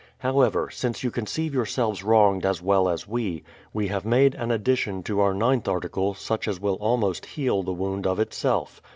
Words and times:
However, 0.17 0.71
since 0.71 1.03
you 1.03 1.11
conceive 1.11 1.53
your 1.53 1.65
S'^lves 1.65 2.03
wronged 2.03 2.43
as 2.43 2.59
well 2.59 2.89
as 2.89 3.07
we, 3.07 3.43
we 3.71 3.89
have 3.89 4.03
made 4.03 4.33
an 4.33 4.49
addition 4.49 5.03
to 5.03 5.19
our 5.19 5.35
Qth 5.35 5.67
article, 5.67 6.15
such 6.15 6.47
as 6.47 6.59
will 6.59 6.77
almost 6.81 7.27
heal 7.27 7.61
the 7.61 7.71
wound 7.71 8.07
of 8.07 8.19
itself. 8.19 8.81